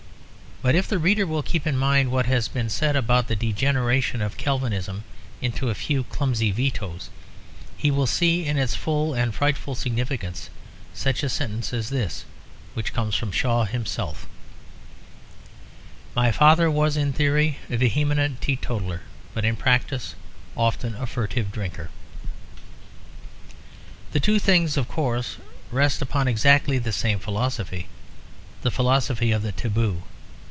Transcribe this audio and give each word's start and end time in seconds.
But 0.63 0.75
if 0.75 0.87
the 0.87 0.99
reader 0.99 1.25
will 1.25 1.41
keep 1.41 1.65
in 1.65 1.75
mind 1.75 2.11
what 2.11 2.27
has 2.27 2.47
been 2.47 2.69
said 2.69 2.95
about 2.95 3.27
the 3.27 3.35
degeneration 3.35 4.21
of 4.21 4.37
Calvinism 4.37 5.03
into 5.41 5.71
a 5.71 5.73
few 5.73 6.03
clumsy 6.03 6.51
vetoes, 6.51 7.09
he 7.75 7.89
will 7.89 8.05
see 8.05 8.45
in 8.45 8.59
its 8.59 8.75
full 8.75 9.15
and 9.15 9.33
frightful 9.33 9.73
significance 9.73 10.51
such 10.93 11.23
a 11.23 11.29
sentence 11.29 11.73
as 11.73 11.89
this 11.89 12.25
which 12.75 12.93
comes 12.93 13.15
from 13.15 13.31
Shaw 13.31 13.63
himself: 13.65 14.27
"My 16.15 16.31
father 16.31 16.69
was 16.69 16.95
in 16.95 17.11
theory 17.11 17.57
a 17.67 17.77
vehement 17.77 18.39
teetotaler, 18.39 19.01
but 19.33 19.43
in 19.43 19.55
practice 19.55 20.13
often 20.55 20.93
a 20.93 21.07
furtive 21.07 21.51
drinker." 21.51 21.89
The 24.11 24.19
two 24.19 24.37
things 24.37 24.77
of 24.77 24.87
course 24.87 25.37
rest 25.71 26.03
upon 26.03 26.27
exactly 26.27 26.77
the 26.77 26.91
same 26.93 27.17
philosophy; 27.17 27.87
the 28.61 28.69
philosophy 28.69 29.31
of 29.31 29.41
the 29.41 29.51
taboo. 29.51 30.03